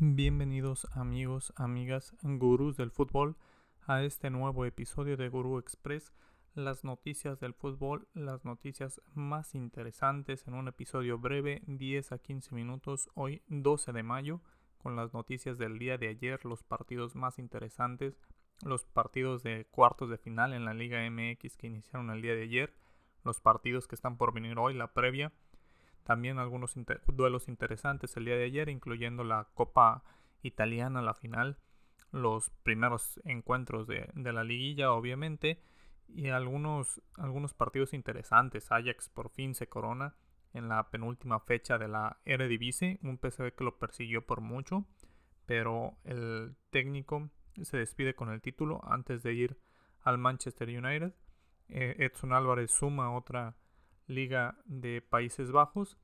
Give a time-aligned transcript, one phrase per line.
[0.00, 3.36] Bienvenidos amigos, amigas, gurús del fútbol
[3.86, 6.12] a este nuevo episodio de Gurú Express,
[6.54, 12.56] las noticias del fútbol, las noticias más interesantes en un episodio breve, 10 a 15
[12.56, 14.40] minutos, hoy 12 de mayo,
[14.78, 18.18] con las noticias del día de ayer, los partidos más interesantes,
[18.64, 22.42] los partidos de cuartos de final en la Liga MX que iniciaron el día de
[22.42, 22.74] ayer,
[23.22, 25.32] los partidos que están por venir hoy, la previa
[26.04, 26.74] también algunos
[27.08, 30.04] duelos interesantes el día de ayer, incluyendo la Copa
[30.42, 31.58] Italiana, la final,
[32.12, 35.60] los primeros encuentros de, la liguilla, obviamente,
[36.06, 38.70] y algunos, algunos partidos interesantes.
[38.70, 40.14] Ajax por fin se corona
[40.52, 44.84] en la penúltima fecha de la Eredivisie, un PSV que lo persiguió por mucho,
[45.46, 47.30] pero el técnico
[47.62, 49.58] se despide con el título antes de ir
[50.02, 51.14] al Manchester United.
[51.68, 53.56] Eh, Edson Álvarez suma otra
[54.06, 55.98] Liga de Países Bajos.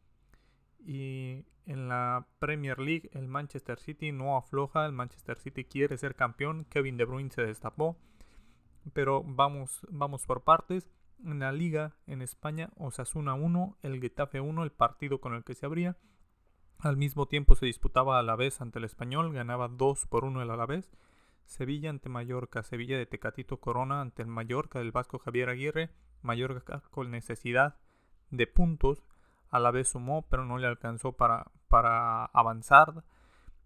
[0.78, 6.14] Y en la Premier League el Manchester City no afloja, el Manchester City quiere ser
[6.14, 7.96] campeón, Kevin De Bruyne se destapó,
[8.92, 10.90] pero vamos, vamos por partes.
[11.22, 15.54] En la liga en España, Osasuna 1, el Getafe 1, el partido con el que
[15.54, 15.98] se abría.
[16.78, 20.40] Al mismo tiempo se disputaba a la vez ante el Español, ganaba 2 por 1
[20.40, 20.90] el Alavés.
[21.44, 25.90] Sevilla ante Mallorca, Sevilla de Tecatito Corona ante el Mallorca del Vasco Javier Aguirre,
[26.22, 27.76] Mallorca con necesidad
[28.30, 29.02] de puntos,
[29.50, 33.04] a la vez sumó, pero no le alcanzó para, para avanzar.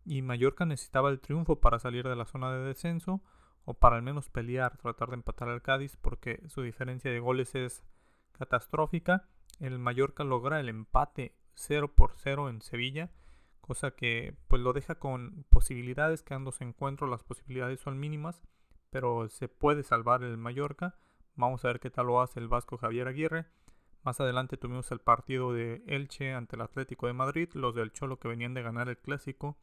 [0.05, 3.21] Y Mallorca necesitaba el triunfo para salir de la zona de descenso,
[3.65, 7.55] o para al menos pelear, tratar de empatar al Cádiz, porque su diferencia de goles
[7.55, 7.85] es
[8.33, 9.29] catastrófica.
[9.61, 13.11] El Mallorca logra el empate 0 por 0 en Sevilla,
[13.61, 18.43] cosa que pues lo deja con posibilidades, quedándose encuentro, las posibilidades son mínimas,
[18.91, 20.97] pero se puede salvar el Mallorca.
[21.37, 23.47] Vamos a ver qué tal lo hace el Vasco Javier Aguirre.
[24.05, 27.49] Más adelante tuvimos el partido de Elche ante el Atlético de Madrid.
[27.55, 29.57] Los del Cholo que venían de ganar el clásico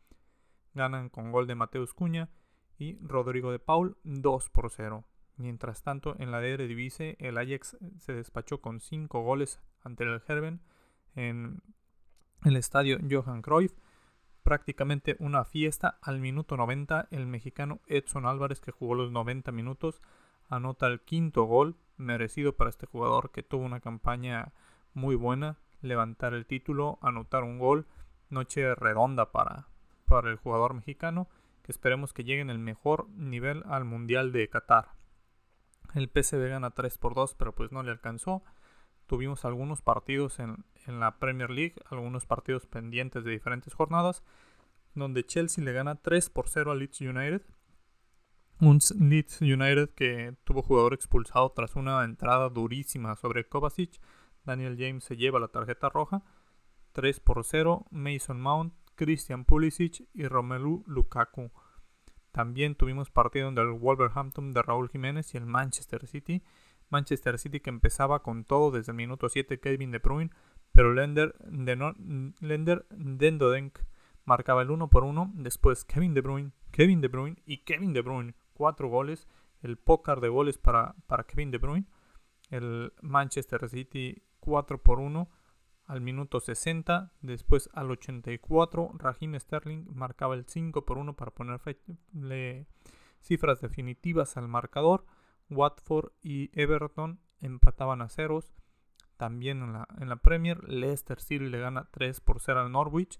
[0.73, 2.29] ganan con gol de Mateus Cuña
[2.79, 5.05] y Rodrigo de Paul 2 por 0.
[5.37, 10.61] Mientras tanto, en la Eredivisie, el Ajax se despachó con 5 goles ante el Herben
[11.15, 11.61] en
[12.43, 13.73] el estadio Johan Cruyff.
[14.41, 15.99] Prácticamente una fiesta.
[16.01, 20.01] Al minuto 90, el mexicano Edson Álvarez, que jugó los 90 minutos,
[20.51, 24.51] anota el quinto gol merecido para este jugador que tuvo una campaña
[24.93, 27.87] muy buena, levantar el título, anotar un gol,
[28.29, 29.67] noche redonda para,
[30.05, 31.29] para el jugador mexicano,
[31.63, 34.89] que esperemos que llegue en el mejor nivel al Mundial de Qatar.
[35.95, 38.43] El PSV gana 3 por 2, pero pues no le alcanzó.
[39.07, 44.23] Tuvimos algunos partidos en, en la Premier League, algunos partidos pendientes de diferentes jornadas,
[44.95, 47.41] donde Chelsea le gana 3 por 0 al Leeds United
[48.61, 53.99] un Leeds United que tuvo jugador expulsado tras una entrada durísima sobre Kovacic.
[54.45, 56.23] Daniel James se lleva la tarjeta roja.
[56.93, 57.87] 3 por 0.
[57.89, 61.51] Mason Mount, Christian Pulisic y Romelu Lukaku.
[62.31, 66.43] También tuvimos partido del Wolverhampton de Raúl Jiménez y el Manchester City.
[66.89, 70.29] Manchester City que empezaba con todo desde el minuto 7 Kevin De Bruyne,
[70.71, 71.93] pero Lender, de
[72.41, 73.79] Lender Dendodenk
[74.23, 75.31] marcaba el 1 por 1.
[75.35, 79.27] Después Kevin De Bruyne, Kevin De Bruyne y Kevin De Bruyne cuatro goles,
[79.63, 81.87] el pócar de goles para, para Kevin De Bruyne,
[82.51, 85.27] el Manchester City 4 por 1
[85.87, 92.67] al minuto 60, después al 84 Raheem Sterling marcaba el 5 por 1 para ponerle
[93.19, 95.07] cifras definitivas al marcador,
[95.49, 98.53] Watford y Everton empataban a ceros,
[99.17, 103.19] también en la, en la Premier, Leicester City le gana 3 por 0 al Norwich,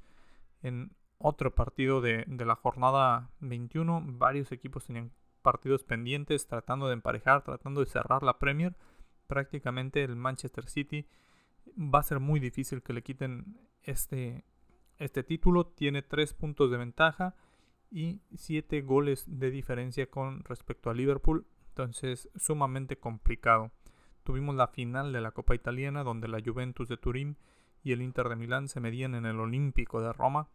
[0.62, 6.94] en otro partido de, de la jornada 21, varios equipos tenían partidos pendientes, tratando de
[6.94, 8.76] emparejar, tratando de cerrar la Premier.
[9.28, 11.08] Prácticamente el Manchester City
[11.78, 14.46] va a ser muy difícil que le quiten este,
[14.98, 15.68] este título.
[15.68, 17.36] Tiene 3 puntos de ventaja
[17.90, 21.46] y 7 goles de diferencia con respecto a Liverpool.
[21.70, 23.72] Entonces, sumamente complicado.
[24.24, 27.38] Tuvimos la final de la Copa Italiana donde la Juventus de Turín
[27.84, 30.48] y el Inter de Milán se medían en el Olímpico de Roma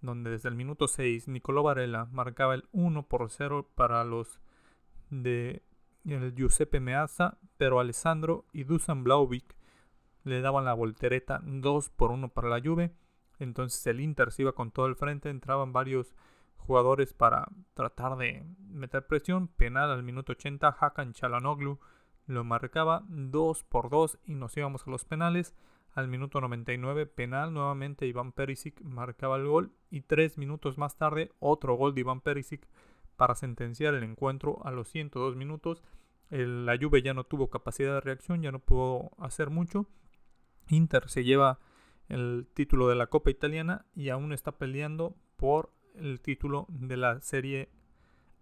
[0.00, 4.40] donde desde el minuto 6 Nicolò Varela marcaba el 1 por 0 para los
[5.10, 5.62] de
[6.04, 9.54] el Giuseppe Meazza, pero Alessandro y Dusan Blauvik
[10.24, 12.92] le daban la voltereta 2 por 1 para la Juve.
[13.38, 16.14] Entonces el Inter se iba con todo el frente, entraban varios
[16.56, 19.48] jugadores para tratar de meter presión.
[19.48, 21.78] Penal al minuto 80, Hakan Chalanoglu
[22.26, 25.54] lo marcaba 2 por 2 y nos íbamos a los penales.
[25.92, 31.32] Al minuto 99, penal, nuevamente Iván Perisic marcaba el gol y tres minutos más tarde
[31.40, 32.68] otro gol de Iván Perisic
[33.16, 35.82] para sentenciar el encuentro a los 102 minutos.
[36.30, 39.86] la Juve ya no tuvo capacidad de reacción, ya no pudo hacer mucho.
[40.68, 41.58] Inter se lleva
[42.08, 47.20] el título de la Copa Italiana y aún está peleando por el título de la
[47.20, 47.68] Serie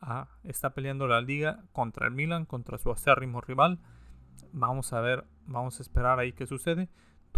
[0.00, 0.28] A.
[0.44, 3.80] Está peleando la liga contra el Milan, contra su acérrimo rival.
[4.52, 6.88] Vamos a ver, vamos a esperar ahí qué sucede.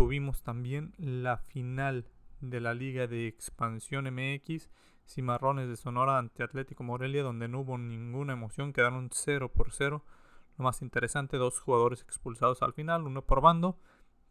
[0.00, 2.06] Tuvimos también la final
[2.41, 4.70] de la Liga de Expansión MX,
[5.06, 10.02] Cimarrones de Sonora ante Atlético Morelia, donde no hubo ninguna emoción, quedaron 0 por 0.
[10.56, 13.79] Lo más interesante, dos jugadores expulsados al final, uno por bando,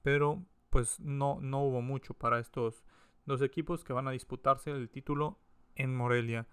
[0.01, 2.83] pero pues no, no hubo mucho para estos
[3.27, 5.37] dos equipos que van a disputarse el título
[5.75, 6.47] en Morelia.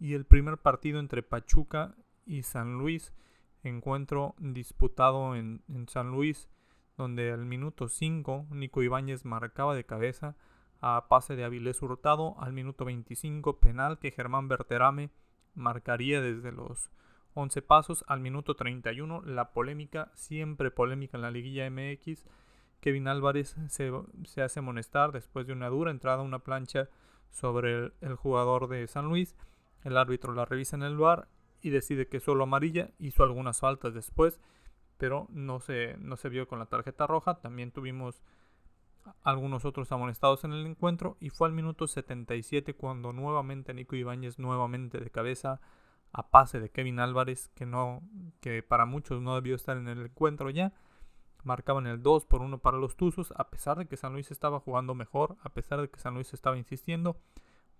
[0.00, 1.94] Y el primer partido entre Pachuca
[2.26, 3.14] y San Luis,
[3.62, 6.48] encuentro disputado en, en San Luis,
[7.00, 10.36] donde al minuto 5 Nico Ibáñez marcaba de cabeza
[10.82, 15.10] a pase de Avilés Hurtado, al minuto 25 penal que Germán Berterame
[15.54, 16.90] marcaría desde los
[17.32, 22.26] 11 pasos, al minuto 31 la polémica, siempre polémica en la liguilla MX,
[22.80, 23.92] Kevin Álvarez se,
[24.42, 26.88] hace amonestar después de una dura entrada una plancha
[27.30, 29.36] sobre el, jugador de San Luis.
[29.84, 31.28] El árbitro la revisa en el bar
[31.62, 32.90] y decide que solo amarilla.
[32.98, 34.40] Hizo algunas faltas después,
[35.00, 37.40] pero no se, no se vio con la tarjeta roja.
[37.40, 38.22] También tuvimos
[39.24, 44.38] algunos otros amonestados en el encuentro y fue al minuto 77 cuando nuevamente Nico Ibáñez
[44.38, 45.60] nuevamente de cabeza
[46.12, 48.02] a pase de Kevin Álvarez que no
[48.42, 50.74] que para muchos no debió estar en el encuentro ya
[51.44, 54.60] marcaban el 2 por 1 para los Tuzos, a pesar de que San Luis estaba
[54.60, 57.16] jugando mejor, a pesar de que San Luis estaba insistiendo,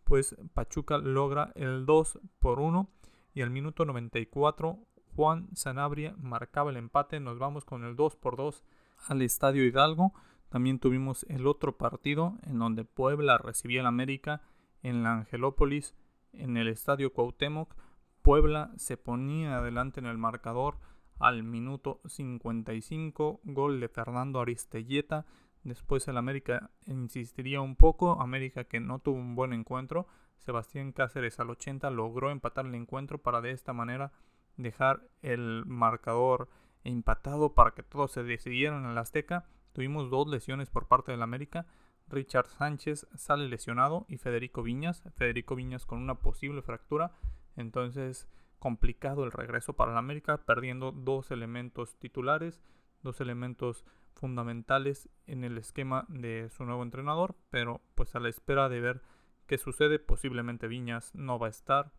[0.04, 2.88] pues Pachuca logra el 2 por 1
[3.34, 4.78] y al minuto 94
[5.16, 8.64] Juan Sanabria marcaba el empate, nos vamos con el 2 por 2
[9.08, 10.12] al Estadio Hidalgo.
[10.48, 14.42] También tuvimos el otro partido en donde Puebla recibía el América
[14.82, 15.94] en la Angelópolis
[16.32, 17.74] en el Estadio Cuauhtémoc.
[18.22, 20.78] Puebla se ponía adelante en el marcador
[21.18, 25.26] al minuto 55, gol de Fernando Aristelleta.
[25.62, 30.06] Después el América insistiría un poco, América que no tuvo un buen encuentro.
[30.38, 34.12] Sebastián Cáceres al 80 logró empatar el encuentro para de esta manera
[34.56, 36.48] dejar el marcador
[36.84, 39.46] empatado para que todos se decidieran en el Azteca.
[39.72, 41.66] Tuvimos dos lesiones por parte del América.
[42.08, 45.02] Richard Sánchez sale lesionado y Federico Viñas.
[45.16, 47.12] Federico Viñas con una posible fractura.
[47.56, 48.28] Entonces
[48.60, 52.60] complicado el regreso para el América, perdiendo dos elementos titulares,
[53.02, 58.68] dos elementos fundamentales en el esquema de su nuevo entrenador, pero pues a la espera
[58.68, 59.02] de ver
[59.46, 61.92] qué sucede, posiblemente Viñas no va a estar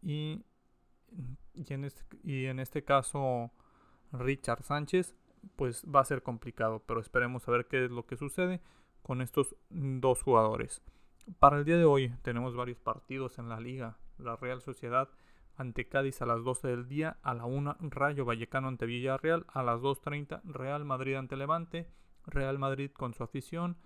[0.00, 0.44] y,
[1.54, 3.50] y, en, este, y en este caso
[4.12, 5.14] Richard Sánchez
[5.56, 8.60] pues va a ser complicado, pero esperemos a ver qué es lo que sucede
[9.02, 10.82] con estos dos jugadores.
[11.38, 13.98] Para el día de hoy tenemos varios partidos en la liga.
[14.18, 15.08] La Real Sociedad
[15.56, 19.62] ante Cádiz a las 12 del día, a la 1 Rayo Vallecano ante Villarreal, a
[19.62, 21.88] las 2.30 Real Madrid ante Levante,
[22.26, 23.76] Real Madrid con su afición,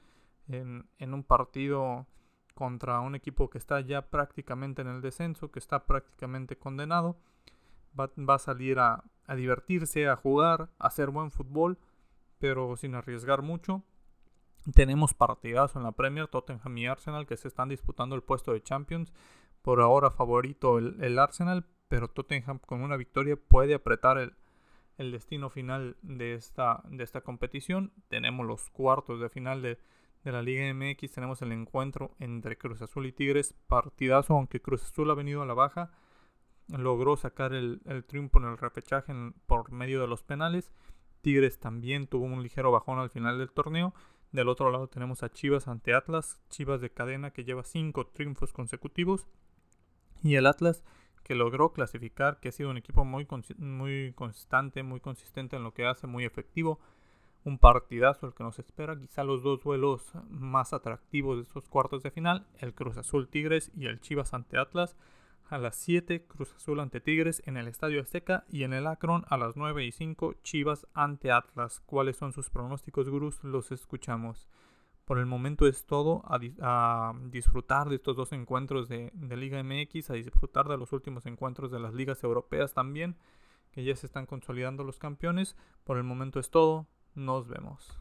[0.49, 2.06] en, un partido
[2.55, 7.19] contra un equipo que está ya prácticamente en el descenso, que está prácticamente condenado,
[7.98, 9.04] va, a salir a,
[9.36, 11.78] divertirse, a jugar, a hacer buen fútbol,
[12.38, 13.82] pero sin arriesgar mucho.
[14.74, 18.62] Tenemos partidazo en la Premier, Tottenham y Arsenal que se están disputando el puesto de
[18.62, 19.12] Champions
[19.62, 25.96] por ahora favorito el, Arsenal, pero Tottenham con una victoria puede apretar el, destino final
[26.02, 27.93] de esta, de esta competición.
[28.08, 29.78] Tenemos los cuartos de final de,
[30.24, 35.10] la Liga MX, tenemos el encuentro entre Cruz Azul y Tigres, partidazo, aunque Cruz Azul
[35.10, 35.90] ha venido a la baja,
[36.69, 39.13] logró sacar el, triunfo en el repechaje
[39.46, 40.72] por medio de los penales.
[41.22, 43.94] Tigres también tuvo un ligero bajón al final del torneo.
[44.32, 48.53] Del otro lado tenemos a Chivas ante Atlas, Chivas de cadena que lleva cinco triunfos
[48.53, 49.27] consecutivos.
[50.22, 50.84] Y el Atlas
[51.29, 53.27] que logró clasificar, que ha sido un equipo muy,
[53.58, 56.81] muy constante, muy consistente en lo que hace, muy efectivo.
[57.44, 62.03] Un partidazo el que nos espera, quizá los dos duelos más atractivos de estos cuartos
[62.03, 64.96] de final, el Cruz Azul Tigres y el Chivas ante Atlas.
[65.48, 69.24] A las 7 Cruz Azul ante Tigres en el Estadio Azteca y en el Akron
[69.28, 71.81] a las 9 y 5 Chivas ante Atlas.
[71.81, 73.43] ¿Cuáles son sus pronósticos, gurús?
[73.43, 74.48] Los escuchamos
[75.08, 76.22] por el momento es todo.
[76.26, 81.24] A, disfrutar de estos dos encuentros de, de, Liga MX, a disfrutar de los últimos
[81.24, 83.17] encuentros de las ligas europeas también,
[83.72, 85.56] que ya se están consolidando los campeones.
[85.84, 86.88] Por el momento es todo.
[87.14, 87.98] Nos vemos.